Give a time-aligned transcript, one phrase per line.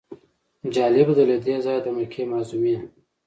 [0.75, 2.75] جالبه ده له دې ځایه د مکې معظمې.